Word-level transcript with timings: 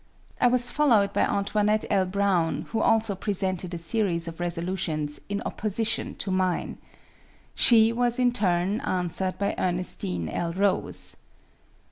I 0.41 0.47
was 0.47 0.71
followed 0.71 1.13
by 1.13 1.21
Antoinette 1.21 1.85
L, 1.91 2.07
Brown, 2.07 2.63
who 2.69 2.79
also 2.81 3.13
presented 3.13 3.71
a 3.75 3.77
series 3.77 4.27
of 4.27 4.39
resolutions 4.39 5.21
in 5.29 5.43
opposition 5.45 6.15
to 6.15 6.31
mine. 6.31 6.79
She 7.53 7.93
was, 7.93 8.17
in 8.17 8.31
turn, 8.31 8.79
answered 8.81 9.37
by 9.37 9.53
Ernestine 9.59 10.27
L. 10.27 10.53
Rose. 10.53 11.17